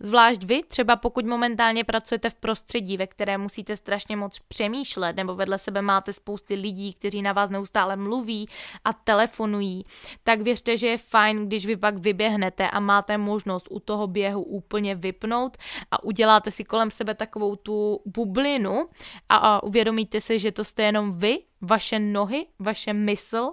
Zvlášť 0.00 0.44
vy, 0.44 0.62
třeba 0.68 0.96
pokud 0.96 1.26
momentálně 1.26 1.84
pracujete 1.84 2.30
v 2.30 2.34
prostředí, 2.34 2.96
ve 2.96 3.06
které 3.06 3.38
musíte 3.38 3.76
strašně 3.76 4.16
moc 4.16 4.38
přemýšlet, 4.38 5.16
nebo 5.16 5.34
vedle 5.34 5.58
sebe 5.58 5.82
máte 5.82 6.12
spousty 6.12 6.54
lidí, 6.54 6.94
kteří 6.94 7.22
na 7.22 7.32
vás 7.32 7.50
neustále 7.50 7.96
mluví 7.96 8.48
a 8.84 8.92
telefonují, 8.92 9.84
tak 10.24 10.40
věřte, 10.40 10.76
že 10.76 10.86
je 10.86 10.98
fajn, 10.98 11.46
když 11.46 11.66
vy 11.66 11.76
pak 11.76 11.98
vyběhnete 11.98 12.70
a 12.70 12.80
máte 12.80 13.18
možnost 13.18 13.68
u 13.70 13.80
toho 13.80 14.06
běhu 14.06 14.42
úplně 14.42 14.94
vypnout 14.94 15.56
a 15.90 16.04
uděláte 16.04 16.50
si 16.50 16.64
kolem 16.64 16.90
sebe 16.90 17.14
takovou 17.14 17.56
tu 17.56 18.00
bublinu 18.04 18.88
a, 19.28 19.36
a 19.36 19.62
uvědomíte 19.62 20.20
si, 20.20 20.38
že 20.38 20.52
to 20.52 20.64
jste 20.64 20.82
jenom 20.82 21.18
vy, 21.18 21.38
vaše 21.60 21.98
nohy, 21.98 22.46
vaše 22.58 22.92
mysl, 22.92 23.52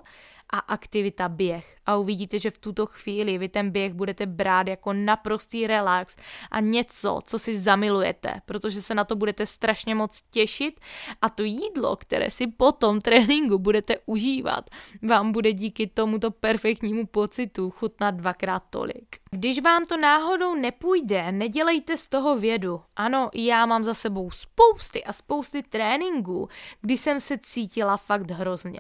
a 0.54 0.60
aktivita 0.60 1.30
běh. 1.30 1.75
A 1.86 1.96
uvidíte, 1.96 2.40
že 2.40 2.52
v 2.52 2.58
tuto 2.58 2.86
chvíli 2.86 3.38
vy 3.38 3.50
ten 3.50 3.72
běh 3.72 3.94
budete 3.94 4.26
brát 4.26 4.68
jako 4.68 4.94
naprostý 4.94 5.68
relax 5.68 6.16
a 6.52 6.60
něco, 6.60 7.20
co 7.26 7.40
si 7.40 7.60
zamilujete, 7.60 8.42
protože 8.46 8.82
se 8.82 8.96
na 8.96 9.04
to 9.04 9.16
budete 9.16 9.46
strašně 9.46 9.96
moc 9.96 10.22
těšit 10.30 10.80
a 11.22 11.30
to 11.30 11.44
jídlo, 11.44 11.96
které 11.96 12.32
si 12.32 12.48
po 12.48 12.72
tom 12.72 13.02
tréninku 13.02 13.60
budete 13.60 13.96
užívat, 14.06 14.70
vám 15.02 15.32
bude 15.32 15.54
díky 15.54 15.88
tomuto 15.88 16.32
perfektnímu 16.32 17.06
pocitu 17.06 17.70
chutnat 17.70 18.16
dvakrát 18.16 18.64
tolik. 18.70 19.26
Když 19.32 19.62
vám 19.62 19.86
to 19.86 19.98
náhodou 19.98 20.56
nepůjde, 20.56 21.32
nedělejte 21.32 21.98
z 21.98 22.08
toho 22.08 22.38
vědu. 22.38 22.82
Ano, 22.96 23.30
já 23.34 23.66
mám 23.66 23.84
za 23.84 23.94
sebou 23.94 24.32
spousty 24.32 25.04
a 25.04 25.14
spousty 25.14 25.64
tréninků, 25.64 26.50
kdy 26.82 26.98
jsem 26.98 27.20
se 27.20 27.38
cítila 27.38 27.98
fakt 27.98 28.32
hrozně. 28.32 28.80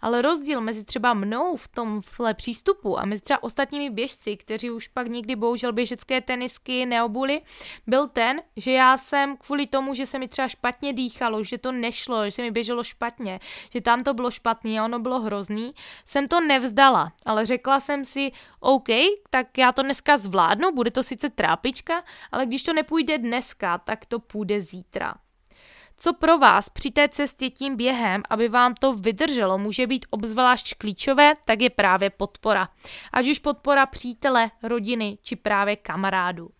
Ale 0.00 0.22
rozdíl 0.22 0.60
mezi 0.60 0.84
třeba 0.84 1.14
mnou 1.14 1.56
v 1.56 1.68
tomhle 1.68 2.34
přístupu 2.46 2.98
a 2.98 3.04
mezi 3.04 3.22
třeba 3.22 3.42
ostatními 3.42 3.90
běžci, 3.90 4.36
kteří 4.36 4.70
už 4.70 4.88
pak 4.88 5.08
nikdy 5.08 5.36
bohužel 5.36 5.72
běžecké 5.72 6.20
tenisky 6.20 6.86
neobuli, 6.86 7.42
byl 7.86 8.08
ten, 8.08 8.42
že 8.56 8.72
já 8.72 8.98
jsem 8.98 9.36
kvůli 9.36 9.66
tomu, 9.66 9.94
že 9.94 10.06
se 10.06 10.18
mi 10.18 10.28
třeba 10.28 10.48
špatně 10.48 10.92
dýchalo, 10.92 11.44
že 11.44 11.58
to 11.58 11.72
nešlo, 11.72 12.24
že 12.24 12.30
se 12.30 12.42
mi 12.42 12.50
běželo 12.50 12.84
špatně, 12.84 13.40
že 13.72 13.80
tam 13.80 14.02
to 14.02 14.14
bylo 14.14 14.30
špatný 14.30 14.78
a 14.78 14.84
ono 14.84 14.98
bylo 14.98 15.20
hrozný, 15.20 15.74
jsem 16.06 16.28
to 16.28 16.40
nevzdala, 16.40 17.12
ale 17.24 17.46
řekla 17.46 17.80
jsem 17.80 18.04
si, 18.04 18.32
OK, 18.60 18.88
tak 19.30 19.58
já 19.58 19.72
to 19.72 19.82
dneska 19.82 20.18
zvládnu, 20.18 20.72
bude 20.72 20.90
to 20.90 21.02
sice 21.02 21.30
trápička, 21.30 22.04
ale 22.32 22.46
když 22.46 22.62
to 22.62 22.72
nepůjde 22.72 23.18
dneska, 23.18 23.78
tak 23.78 24.06
to 24.06 24.18
půjde 24.18 24.60
zítra. 24.60 25.14
Co 25.98 26.12
pro 26.12 26.38
vás 26.38 26.68
při 26.68 26.90
té 26.90 27.08
cestě 27.08 27.50
tím 27.50 27.76
během, 27.76 28.22
aby 28.30 28.48
vám 28.48 28.74
to 28.74 28.94
vydrželo, 28.94 29.58
může 29.58 29.86
být 29.86 30.06
obzvlášť 30.10 30.74
klíčové, 30.74 31.34
tak 31.44 31.60
je 31.60 31.70
právě 31.70 32.10
podpora. 32.10 32.68
Ať 33.12 33.26
už 33.26 33.38
podpora 33.38 33.86
přítele, 33.86 34.50
rodiny 34.62 35.18
či 35.22 35.36
právě 35.36 35.76
kamarádů. 35.76 36.50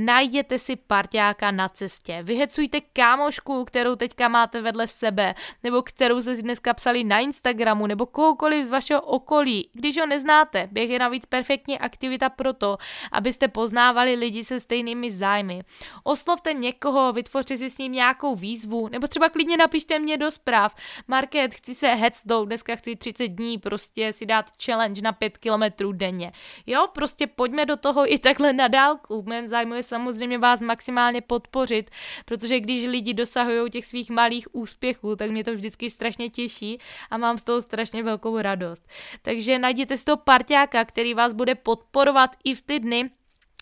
Najděte 0.00 0.58
si 0.58 0.76
parťáka 0.76 1.50
na 1.50 1.68
cestě, 1.68 2.18
vyhecujte 2.22 2.80
kámošku, 2.80 3.64
kterou 3.64 3.96
teďka 3.96 4.28
máte 4.28 4.62
vedle 4.62 4.88
sebe, 4.88 5.34
nebo 5.62 5.82
kterou 5.82 6.20
jste 6.20 6.36
si 6.36 6.42
dneska 6.42 6.74
psali 6.74 7.04
na 7.04 7.18
Instagramu, 7.18 7.86
nebo 7.86 8.06
kohokoliv 8.06 8.66
z 8.66 8.70
vašeho 8.70 9.00
okolí. 9.00 9.70
Když 9.72 9.98
ho 9.98 10.06
neznáte, 10.06 10.68
běh 10.72 10.90
je 10.90 10.98
navíc 10.98 11.26
perfektní 11.26 11.78
aktivita 11.78 12.28
pro 12.28 12.52
to, 12.52 12.78
abyste 13.12 13.48
poznávali 13.48 14.14
lidi 14.14 14.44
se 14.44 14.60
stejnými 14.60 15.10
zájmy. 15.10 15.62
Oslovte 16.04 16.52
někoho, 16.52 17.12
vytvořte 17.12 17.56
si 17.56 17.70
s 17.70 17.78
ním 17.78 17.92
nějakou 17.92 18.34
výzvu, 18.34 18.88
nebo 18.88 19.06
třeba 19.06 19.28
klidně 19.28 19.56
napište 19.56 19.98
mě 19.98 20.16
do 20.16 20.30
zpráv. 20.30 20.74
Market, 21.08 21.54
chci 21.54 21.74
se 21.74 21.88
hecnout, 21.88 22.46
dneska 22.46 22.76
chci 22.76 22.96
30 22.96 23.28
dní 23.28 23.58
prostě 23.58 24.12
si 24.12 24.26
dát 24.26 24.46
challenge 24.64 25.02
na 25.02 25.12
5 25.12 25.38
kilometrů 25.38 25.92
denně. 25.92 26.32
Jo, 26.66 26.86
prostě 26.92 27.26
pojďme 27.26 27.66
do 27.66 27.76
toho 27.76 28.12
i 28.12 28.18
takhle 28.18 28.52
na 28.52 28.68
dálku. 28.68 29.22
Zájmu 29.48 29.74
je 29.74 29.82
samozřejmě 29.82 30.38
vás 30.38 30.60
maximálně 30.60 31.20
podpořit, 31.20 31.90
protože 32.24 32.60
když 32.60 32.86
lidi 32.86 33.14
dosahují 33.14 33.70
těch 33.70 33.86
svých 33.86 34.10
malých 34.10 34.54
úspěchů, 34.54 35.16
tak 35.16 35.30
mě 35.30 35.44
to 35.44 35.52
vždycky 35.52 35.90
strašně 35.90 36.30
těší 36.30 36.78
a 37.10 37.16
mám 37.16 37.38
z 37.38 37.42
toho 37.42 37.62
strašně 37.62 38.02
velkou 38.02 38.38
radost. 38.38 38.88
Takže 39.22 39.58
najděte 39.58 39.96
si 39.96 40.04
toho 40.04 40.16
parťáka, 40.16 40.84
který 40.84 41.14
vás 41.14 41.32
bude 41.32 41.54
podporovat 41.54 42.36
i 42.44 42.54
v 42.54 42.62
ty 42.62 42.80
dny, 42.80 43.10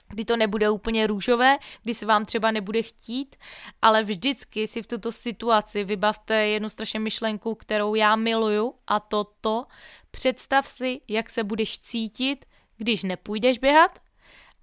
kdy 0.09 0.25
to 0.25 0.37
nebude 0.37 0.71
úplně 0.71 1.07
růžové, 1.07 1.59
kdy 1.83 1.95
se 1.95 2.07
vám 2.07 2.25
třeba 2.25 2.51
nebude 2.51 2.83
chtít, 2.83 3.37
ale 3.83 4.03
vždycky 4.03 4.67
si 4.67 4.83
v 4.83 4.87
tuto 4.87 5.13
situaci 5.13 5.85
vybavte 5.85 6.35
jednu 6.35 6.69
strašně 6.69 7.01
myšlenku, 7.01 7.55
kterou 7.55 7.95
já 7.95 8.17
miluju 8.17 8.75
a 8.87 9.01
to 9.01 9.25
to, 9.41 9.67
představ 10.11 10.67
si, 10.67 11.01
jak 11.09 11.31
se 11.31 11.45
budeš 11.45 11.79
cítit, 11.79 12.45
když 12.77 13.03
nepůjdeš 13.03 13.59
běhat 13.59 13.99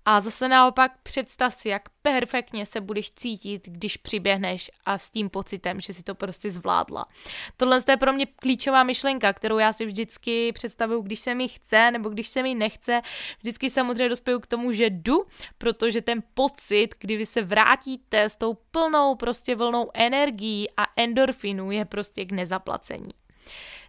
a 0.05 0.21
zase 0.21 0.47
naopak 0.47 0.91
představ 1.03 1.53
si, 1.53 1.69
jak 1.69 1.81
perfektně 2.01 2.65
se 2.65 2.81
budeš 2.81 3.11
cítit, 3.11 3.67
když 3.67 3.97
přiběhneš 3.97 4.71
a 4.85 4.97
s 4.97 5.09
tím 5.09 5.29
pocitem, 5.29 5.81
že 5.81 5.93
si 5.93 6.03
to 6.03 6.15
prostě 6.15 6.51
zvládla. 6.51 7.05
Tohle 7.57 7.79
je 7.89 7.97
pro 7.97 8.13
mě 8.13 8.25
klíčová 8.25 8.83
myšlenka, 8.83 9.33
kterou 9.33 9.57
já 9.57 9.73
si 9.73 9.85
vždycky 9.85 10.51
představuju, 10.51 11.01
když 11.01 11.19
se 11.19 11.35
mi 11.35 11.47
chce 11.47 11.91
nebo 11.91 12.09
když 12.09 12.27
se 12.27 12.43
mi 12.43 12.55
nechce. 12.55 13.01
Vždycky 13.39 13.69
samozřejmě 13.69 14.09
dospěju 14.09 14.39
k 14.39 14.47
tomu, 14.47 14.71
že 14.71 14.89
jdu, 14.89 15.25
protože 15.57 16.01
ten 16.01 16.23
pocit, 16.33 16.95
kdy 16.99 17.17
vy 17.17 17.25
se 17.25 17.41
vrátíte 17.41 18.23
s 18.23 18.35
tou 18.35 18.53
plnou 18.53 19.15
prostě 19.15 19.55
vlnou 19.55 19.89
energií 19.93 20.67
a 20.77 20.83
endorfinu 20.95 21.71
je 21.71 21.85
prostě 21.85 22.25
k 22.25 22.31
nezaplacení. 22.31 23.09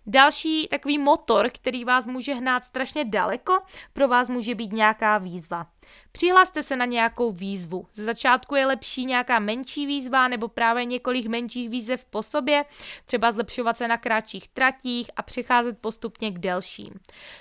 Další 0.07 0.69
takový 0.69 0.99
motor, 0.99 1.51
který 1.51 1.85
vás 1.85 2.07
může 2.07 2.35
hnát 2.35 2.65
strašně 2.65 3.05
daleko, 3.05 3.59
pro 3.93 4.09
vás 4.09 4.29
může 4.29 4.55
být 4.55 4.73
nějaká 4.73 5.19
výzva. 5.19 5.67
Přihlaste 6.13 6.63
se 6.63 6.77
na 6.77 6.85
nějakou 6.85 7.33
výzvu. 7.33 7.87
Ze 7.93 8.05
začátku 8.05 8.55
je 8.55 8.67
lepší 8.67 9.07
nějaká 9.07 9.39
menší 9.39 9.87
výzva 9.87 10.29
nebo 10.29 10.49
právě 10.49 10.85
několik 10.85 11.27
menších 11.27 11.69
výzev 11.69 12.05
po 12.05 12.23
sobě, 12.23 12.65
třeba 13.05 13.33
zlepšovat 13.33 13.77
se 13.77 13.89
na 13.89 13.97
kratších 13.97 14.49
tratích 14.49 15.11
a 15.17 15.23
přecházet 15.23 15.79
postupně 15.79 16.31
k 16.31 16.39
delším. 16.39 16.91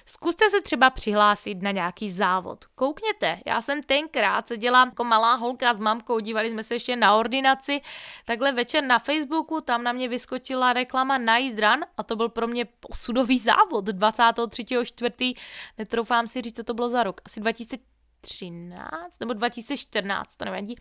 Zkuste 0.05 0.49
se 0.49 0.61
třeba 0.61 0.89
přihlásit 0.89 1.61
na 1.61 1.71
nějaký 1.71 2.11
závod. 2.11 2.65
Koukněte, 2.75 3.39
já 3.45 3.61
jsem 3.61 3.83
tenkrát 3.83 4.47
seděla 4.47 4.85
jako 4.85 5.03
malá 5.03 5.35
holka 5.35 5.73
s 5.73 5.79
mamkou, 5.79 6.19
dívali 6.19 6.51
jsme 6.51 6.63
se 6.63 6.75
ještě 6.75 6.95
na 6.95 7.15
ordinaci, 7.15 7.81
takhle 8.25 8.51
večer 8.51 8.83
na 8.83 8.99
Facebooku, 8.99 9.61
tam 9.61 9.83
na 9.83 9.91
mě 9.91 10.07
vyskočila 10.07 10.73
reklama 10.73 11.17
Night 11.17 11.59
Run 11.59 11.85
a 11.97 12.03
to 12.03 12.15
byl 12.15 12.29
pro 12.29 12.47
mě 12.47 12.65
posudový 12.65 13.39
závod 13.39 13.89
23.4. 13.89 15.35
Netroufám 15.77 16.27
si 16.27 16.41
říct, 16.41 16.55
co 16.55 16.63
to 16.63 16.73
bylo 16.73 16.89
za 16.89 17.03
rok, 17.03 17.21
asi 17.25 17.39
2000 17.39 17.92
2013 18.23 19.19
nebo 19.19 19.33
2014, 19.33 20.35
to 20.35 20.45
nevadí, 20.45 20.75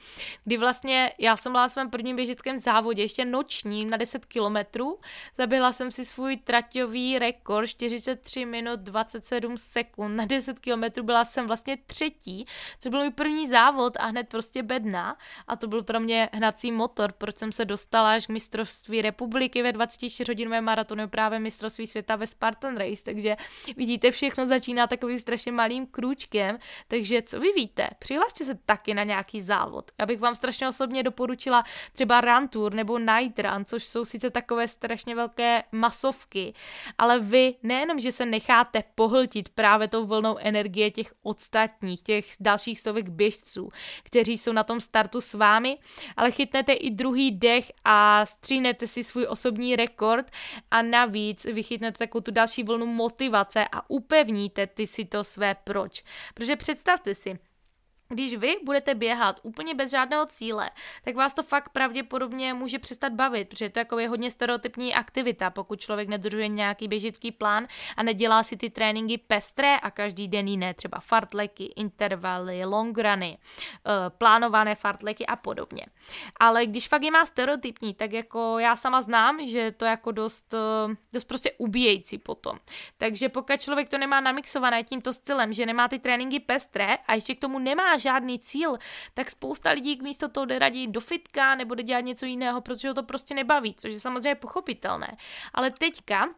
kdy 0.45 0.57
vlastně 0.57 1.11
já 1.19 1.37
jsem 1.37 1.53
byla 1.53 1.69
v 1.69 1.73
svém 1.73 1.91
prvním 1.91 2.17
běžeckém 2.17 2.59
závodě, 2.59 3.03
ještě 3.03 3.25
nočním 3.25 3.91
na 3.91 3.97
10 3.97 4.25
kilometrů, 4.25 4.99
zabila 5.37 5.73
jsem 5.73 5.91
si 5.91 6.05
svůj 6.05 6.37
traťový 6.37 7.19
rekord 7.19 7.69
43 7.69 8.45
minut 8.45 8.81
27 8.81 9.57
sekund. 9.57 10.17
Na 10.17 10.25
10 10.25 10.59
kilometrů, 10.59 11.05
byla 11.05 11.25
jsem 11.25 11.47
vlastně 11.47 11.79
třetí, 11.87 12.47
což 12.81 12.91
byl 12.91 13.01
můj 13.01 13.11
první 13.11 13.49
závod 13.49 13.97
a 13.97 14.07
hned 14.07 14.29
prostě 14.29 14.63
bedna. 14.63 15.17
A 15.49 15.57
to 15.57 15.67
byl 15.67 15.83
pro 15.83 16.01
mě 16.01 16.29
hnací 16.33 16.73
motor, 16.73 17.13
proč 17.13 17.37
jsem 17.37 17.53
se 17.53 17.65
dostala 17.65 18.13
až 18.13 18.27
k 18.27 18.29
mistrovství 18.29 19.03
republiky 19.03 19.63
ve 19.63 19.73
24 19.73 20.33
hodinovém 20.33 20.65
maratonu, 20.65 21.09
právě 21.09 21.39
mistrovství 21.39 21.87
světa 21.87 22.17
ve 22.17 22.27
Spartan 22.27 22.77
Race, 22.77 23.03
takže 23.05 23.37
vidíte, 23.77 24.11
všechno 24.11 24.47
začíná 24.47 24.87
takovým 24.87 25.19
strašně 25.19 25.53
malým 25.53 25.87
krůčkem, 25.87 26.59
takže 26.89 27.23
co 27.33 27.41
vy 27.41 27.53
víte, 27.53 27.89
přihlašte 27.99 28.45
se 28.45 28.55
taky 28.55 28.95
na 28.95 29.05
nějaký 29.05 29.41
závod. 29.41 29.91
Já 29.99 30.07
bych 30.07 30.21
vám 30.21 30.35
strašně 30.35 30.69
osobně 30.69 31.03
doporučila 31.03 31.65
třeba 31.93 32.21
Run 32.21 32.49
Tour 32.49 32.75
nebo 32.75 32.99
Night 32.99 33.39
Run, 33.39 33.65
což 33.65 33.87
jsou 33.87 34.05
sice 34.05 34.31
takové 34.31 34.69
strašně 34.69 35.15
velké 35.15 35.63
masovky, 35.73 36.55
ale 36.99 37.19
vy 37.19 37.55
nejenom, 37.63 38.01
že 38.01 38.13
se 38.13 38.27
necháte 38.27 38.85
pohltit 38.95 39.49
právě 39.49 39.89
tou 39.89 40.07
vlnou 40.07 40.39
energie 40.39 40.91
těch 40.91 41.13
ostatních, 41.23 42.03
těch 42.03 42.27
dalších 42.41 42.81
stovek 42.81 43.09
běžců, 43.09 43.71
kteří 44.03 44.39
jsou 44.39 44.53
na 44.53 44.65
tom 44.65 44.81
startu 44.81 45.21
s 45.21 45.35
vámi, 45.35 45.79
ale 46.17 46.31
chytnete 46.31 46.73
i 46.73 46.91
druhý 46.91 47.31
dech 47.31 47.73
a 47.85 48.27
stříhnete 48.27 48.87
si 48.87 49.05
svůj 49.05 49.27
osobní 49.29 49.77
rekord 49.77 50.31
a 50.71 50.83
navíc 50.83 51.45
vychytnete 51.45 51.99
takovou 51.99 52.23
tu 52.23 52.31
další 52.31 52.63
vlnu 52.63 52.87
motivace 52.87 53.69
a 53.73 53.91
upevníte 53.91 54.67
ty 54.67 54.87
si 54.87 55.05
to 55.05 55.25
své 55.25 55.55
proč. 55.65 56.05
Protože 56.35 56.57
představte 56.57 57.15
same 57.23 57.39
když 58.13 58.37
vy 58.37 58.57
budete 58.65 58.95
běhat 58.95 59.41
úplně 59.43 59.75
bez 59.75 59.91
žádného 59.91 60.27
cíle, 60.27 60.71
tak 61.05 61.17
vás 61.17 61.35
to 61.35 61.43
fakt 61.43 61.69
pravděpodobně 61.69 62.55
může 62.55 62.79
přestat 62.79 63.13
bavit, 63.13 63.49
protože 63.49 63.69
to 63.69 63.79
jako 63.79 63.99
je 63.99 64.09
hodně 64.09 64.31
stereotypní 64.31 64.95
aktivita, 64.95 65.51
pokud 65.51 65.81
člověk 65.81 66.09
nedržuje 66.09 66.49
nějaký 66.49 66.89
běžický 66.89 67.33
plán 67.33 67.67
a 67.97 68.03
nedělá 68.03 68.43
si 68.43 68.57
ty 68.57 68.71
tréninky 68.71 69.19
pestré 69.19 69.77
a 69.77 69.91
každý 69.91 70.29
den 70.29 70.49
jiné, 70.49 70.75
třeba 70.75 71.01
fartleky, 71.01 71.65
intervaly, 71.65 72.65
longruny, 72.65 73.39
eh, 73.39 74.11
plánované 74.11 74.75
fartleky 74.75 75.27
a 75.27 75.37
podobně. 75.37 75.87
Ale 76.41 76.67
když 76.67 76.89
fakt 76.89 77.03
je 77.03 77.11
má 77.11 77.27
stereotypní, 77.27 77.95
tak 77.95 78.13
jako 78.13 78.59
já 78.59 78.77
sama 78.77 79.03
znám, 79.03 79.47
že 79.47 79.73
to 79.73 79.85
je 79.85 79.91
jako 79.91 80.13
dost, 80.13 80.55
eh, 80.55 80.97
dost 81.13 81.25
prostě 81.25 81.53
ubíjející 81.59 82.19
potom. 82.19 82.59
Takže 82.99 83.29
pokud 83.29 83.61
člověk 83.61 83.89
to 83.89 83.99
nemá 83.99 84.21
namixované 84.21 84.85
tímto 84.85 85.13
stylem, 85.13 85.53
že 85.53 85.67
nemá 85.67 85.89
ty 85.89 85.99
tréninky 85.99 86.41
pestré 86.41 86.97
a 87.07 87.15
ještě 87.15 87.35
k 87.35 87.41
tomu 87.41 87.59
nemá 87.59 87.99
žádný 88.03 88.39
cíl, 88.39 88.79
tak 89.15 89.31
spousta 89.31 89.71
lidí 89.71 89.99
místo 90.03 90.29
toho 90.29 90.47
jde 90.47 90.59
raději 90.59 90.87
do 90.87 91.01
fitka 91.01 91.55
nebo 91.55 91.75
jde 91.75 91.83
dělat 91.83 92.01
něco 92.01 92.27
jiného, 92.27 92.61
protože 92.61 92.89
ho 92.89 92.95
to 92.95 93.03
prostě 93.03 93.35
nebaví, 93.35 93.75
což 93.75 93.93
je 93.93 94.01
samozřejmě 94.01 94.35
pochopitelné. 94.35 95.17
Ale 95.55 95.71
teďka 95.71 96.29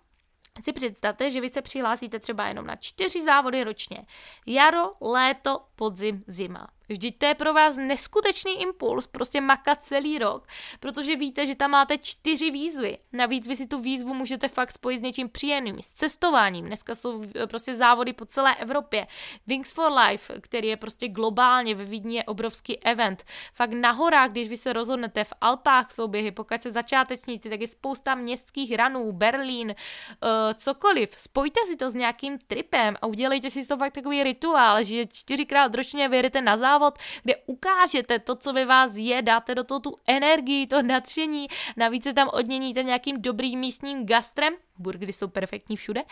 si 0.62 0.73
představte, 0.73 1.30
že 1.30 1.40
vy 1.40 1.49
se 1.49 1.62
přihlásíte 1.62 2.18
třeba 2.18 2.47
jenom 2.47 2.66
na 2.66 2.76
čtyři 2.76 3.23
závody 3.23 3.64
ročně. 3.64 4.06
Jaro, 4.47 4.92
léto, 5.00 5.64
podzim, 5.76 6.25
zima. 6.26 6.68
Vždyť 6.88 7.19
to 7.19 7.26
je 7.26 7.35
pro 7.35 7.55
vás 7.55 7.76
neskutečný 7.76 8.62
impuls, 8.62 9.07
prostě 9.07 9.41
makat 9.41 9.85
celý 9.85 10.19
rok, 10.19 10.47
protože 10.81 11.17
víte, 11.17 11.47
že 11.47 11.55
tam 11.55 11.71
máte 11.71 11.99
čtyři 11.99 12.50
výzvy. 12.50 12.99
Navíc 13.12 13.49
vy 13.49 13.57
si 13.57 13.67
tu 13.67 13.81
výzvu 13.81 14.14
můžete 14.14 14.49
fakt 14.49 14.73
spojit 14.73 14.99
s 14.99 15.03
něčím 15.03 15.29
příjemným, 15.29 15.81
s 15.81 15.93
cestováním. 15.93 16.64
Dneska 16.64 16.95
jsou 16.95 17.23
prostě 17.49 17.75
závody 17.75 18.12
po 18.12 18.25
celé 18.25 18.55
Evropě. 18.55 19.07
Wings 19.47 19.73
for 19.73 19.93
Life, 19.93 20.41
který 20.41 20.69
je 20.69 20.76
prostě 20.76 21.09
globálně 21.09 21.75
ve 21.75 21.85
Vídni 21.85 22.17
je 22.17 22.25
obrovský 22.25 22.79
event. 22.79 23.25
Fakt 23.55 23.73
na 23.73 23.91
horách, 23.91 24.31
když 24.31 24.49
vy 24.49 24.57
se 24.57 24.73
rozhodnete 24.73 25.25
v 25.25 25.33
Alpách 25.41 25.91
souběhy, 25.93 26.30
pokud 26.30 26.63
se 26.63 26.71
začátečníci, 26.71 27.50
tak 27.50 27.61
je 27.61 27.67
spousta 27.67 28.15
městských 28.15 28.75
ranů, 28.75 29.13
Berlín, 29.13 29.69
uh, 29.69 30.28
cokoliv. 30.54 31.11
Spojte 31.17 31.61
si 31.67 31.76
to 31.76 31.91
s 31.91 31.95
nějakým 31.95 32.39
tripem 32.39 32.97
a 33.02 33.06
udělejte 33.06 33.50
si 33.50 33.67
to 33.67 33.76
fakt 33.76 33.93
takový 33.93 34.23
rituál, 34.23 34.85
že 34.85 35.06
čtyřikrát 35.06 35.75
ročně 35.75 36.08
vyjedete 36.08 36.41
na 36.41 36.56
závod 36.56 36.74
závod, 36.75 36.99
kde 37.23 37.37
ukážete 37.47 38.19
to, 38.19 38.37
co 38.37 38.52
ve 38.52 38.65
vás 38.65 38.97
je, 38.97 39.23
dáte 39.23 39.54
do 39.54 39.65
toho 39.65 39.80
tu 39.80 39.97
energii, 40.06 40.67
to 40.67 40.82
nadšení, 40.82 41.47
navíc 41.76 42.04
se 42.04 42.13
tam 42.13 42.28
odměníte 42.32 42.82
nějakým 42.82 43.23
dobrým 43.23 43.60
místním 43.60 44.06
gastrem, 44.06 44.54
burgery 44.78 45.13
jsou 45.13 45.28
perfektní 45.28 45.76
všude 45.76 46.02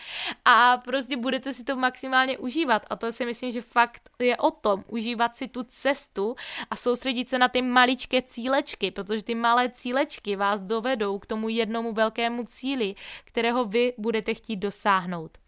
a 0.45 0.77
prostě 0.77 1.17
budete 1.17 1.53
si 1.53 1.65
to 1.65 1.77
maximálně 1.77 2.39
užívat 2.39 2.87
a 2.91 2.97
to 2.97 3.13
si 3.13 3.27
myslím, 3.27 3.53
že 3.53 3.61
fakt 3.61 4.11
je 4.19 4.37
o 4.37 4.51
tom, 4.51 4.85
užívat 4.89 5.37
si 5.37 5.49
tu 5.49 5.63
cestu 5.63 6.35
a 6.71 6.77
soustředit 6.77 7.29
se 7.29 7.39
na 7.39 7.49
ty 7.49 7.63
maličké 7.63 8.23
cílečky, 8.23 8.91
protože 8.91 9.25
ty 9.25 9.35
malé 9.35 9.71
cílečky 9.71 10.37
vás 10.37 10.63
dovedou 10.63 11.19
k 11.19 11.27
tomu 11.27 11.49
jednomu 11.49 11.93
velkému 11.93 12.45
cíli, 12.45 12.95
kterého 13.25 13.65
vy 13.65 13.95
budete 13.99 14.35
chtít 14.35 14.57
dosáhnout. 14.57 15.42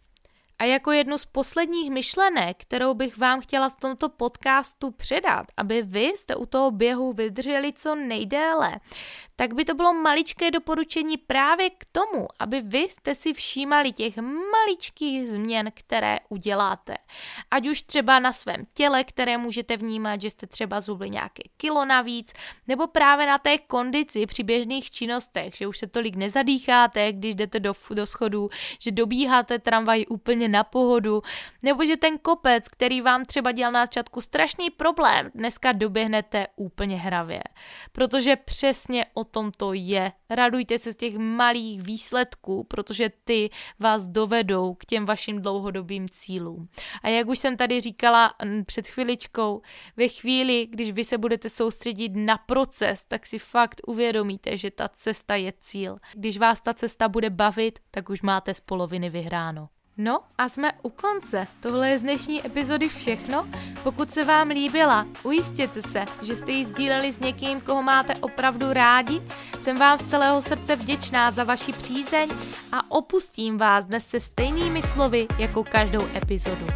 A 0.58 0.64
jako 0.64 0.92
jednu 0.92 1.18
z 1.18 1.24
posledních 1.24 1.90
myšlenek, 1.90 2.56
kterou 2.62 2.94
bych 2.94 3.18
vám 3.18 3.40
chtěla 3.40 3.68
v 3.68 3.76
tomto 3.76 4.08
podcastu 4.08 4.90
předat, 4.90 5.46
aby 5.56 5.82
vy 5.82 6.04
jste 6.04 6.36
u 6.36 6.46
toho 6.46 6.70
běhu 6.70 7.12
vydrželi 7.12 7.72
co 7.72 7.94
nejdéle, 7.94 8.80
tak 9.36 9.54
by 9.54 9.64
to 9.64 9.74
bylo 9.74 9.92
maličké 9.92 10.50
doporučení 10.50 11.16
právě 11.16 11.70
k 11.70 11.84
tomu, 11.92 12.28
aby 12.38 12.60
vy 12.60 12.78
jste 12.78 13.14
si 13.14 13.32
všímali 13.32 13.92
těch 13.92 14.16
maličkých 14.16 15.28
změn, 15.28 15.72
které 15.74 16.18
uděláte. 16.28 16.96
Ať 17.50 17.68
už 17.68 17.82
třeba 17.82 18.18
na 18.18 18.32
svém 18.32 18.66
těle, 18.74 19.04
které 19.04 19.38
můžete 19.38 19.76
vnímat, 19.76 20.20
že 20.20 20.30
jste 20.30 20.46
třeba 20.46 20.80
zhubli 20.80 21.10
nějaké 21.10 21.42
kilo 21.56 21.84
navíc, 21.84 22.32
nebo 22.68 22.86
právě 22.86 23.26
na 23.26 23.38
té 23.38 23.58
kondici 23.58 24.26
při 24.26 24.42
běžných 24.42 24.90
činnostech, 24.90 25.56
že 25.56 25.66
už 25.66 25.78
se 25.78 25.86
tolik 25.86 26.16
nezadýcháte, 26.16 27.12
když 27.12 27.34
jdete 27.34 27.60
do, 27.60 27.72
do 27.90 28.06
schodů, 28.06 28.50
že 28.78 28.90
dobíháte 28.90 29.58
tramvaj 29.58 30.04
úplně 30.08 30.48
na 30.48 30.64
pohodu, 30.64 31.22
nebo 31.62 31.84
že 31.84 31.96
ten 31.96 32.18
kopec, 32.18 32.68
který 32.68 33.00
vám 33.00 33.24
třeba 33.24 33.52
dělal 33.52 33.72
na 33.72 33.82
začátku 33.82 34.20
strašný 34.20 34.70
problém, 34.70 35.30
dneska 35.34 35.72
doběhnete 35.72 36.46
úplně 36.56 36.96
hravě. 36.96 37.42
Protože 37.92 38.36
přesně 38.36 39.06
tom 39.24 39.50
to 39.56 39.72
je. 39.72 40.12
Radujte 40.30 40.78
se 40.78 40.92
z 40.92 40.96
těch 40.96 41.16
malých 41.16 41.82
výsledků, 41.82 42.64
protože 42.64 43.10
ty 43.24 43.50
vás 43.78 44.08
dovedou 44.08 44.74
k 44.74 44.84
těm 44.84 45.04
vašim 45.04 45.42
dlouhodobým 45.42 46.08
cílům. 46.08 46.68
A 47.02 47.08
jak 47.08 47.28
už 47.28 47.38
jsem 47.38 47.56
tady 47.56 47.80
říkala 47.80 48.34
před 48.66 48.88
chviličkou, 48.88 49.62
ve 49.96 50.08
chvíli, 50.08 50.66
když 50.70 50.92
vy 50.92 51.04
se 51.04 51.18
budete 51.18 51.50
soustředit 51.50 52.12
na 52.14 52.38
proces, 52.38 53.04
tak 53.04 53.26
si 53.26 53.38
fakt 53.38 53.80
uvědomíte, 53.86 54.58
že 54.58 54.70
ta 54.70 54.88
cesta 54.88 55.34
je 55.34 55.52
cíl. 55.60 55.98
Když 56.14 56.38
vás 56.38 56.60
ta 56.60 56.74
cesta 56.74 57.08
bude 57.08 57.30
bavit, 57.30 57.78
tak 57.90 58.08
už 58.08 58.22
máte 58.22 58.54
z 58.54 58.60
poloviny 58.60 59.10
vyhráno. 59.10 59.68
No 59.96 60.20
a 60.38 60.48
jsme 60.48 60.72
u 60.82 60.90
konce. 60.90 61.46
Tohle 61.60 61.88
je 61.88 61.98
z 61.98 62.02
dnešní 62.02 62.46
epizody 62.46 62.88
všechno. 62.88 63.46
Pokud 63.82 64.10
se 64.10 64.24
vám 64.24 64.48
líbila, 64.48 65.06
ujistěte 65.22 65.82
se, 65.82 66.04
že 66.22 66.36
jste 66.36 66.52
ji 66.52 66.64
sdíleli 66.64 67.12
s 67.12 67.18
někým, 67.18 67.60
koho 67.60 67.82
máte 67.82 68.14
opravdu 68.14 68.72
rádi. 68.72 69.22
Jsem 69.62 69.76
vám 69.76 69.98
z 69.98 70.10
celého 70.10 70.42
srdce 70.42 70.76
vděčná 70.76 71.30
za 71.30 71.44
vaši 71.44 71.72
přízeň 71.72 72.28
a 72.72 72.90
opustím 72.90 73.58
vás 73.58 73.84
dnes 73.84 74.06
se 74.06 74.20
stejnými 74.20 74.82
slovy 74.82 75.26
jako 75.38 75.64
každou 75.64 76.08
epizodu. 76.14 76.66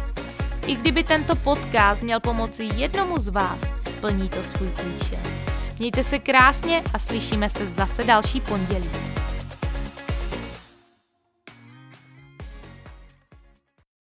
I 0.65 0.75
kdyby 0.75 1.03
tento 1.03 1.35
podcast 1.35 2.01
měl 2.01 2.19
pomoci 2.19 2.69
jednomu 2.75 3.19
z 3.19 3.27
vás, 3.27 3.59
splní 3.89 4.29
to 4.29 4.43
svůj 4.43 4.69
účel. 4.69 5.19
Mějte 5.79 6.03
se 6.03 6.19
krásně 6.19 6.83
a 6.93 6.99
slyšíme 6.99 7.49
se 7.49 7.65
zase 7.65 8.03
další 8.03 8.41
pondělí. 8.41 9.18